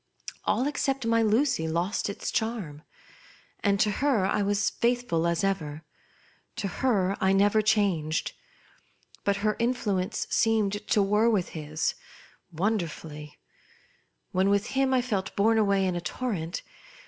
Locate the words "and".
3.59-3.79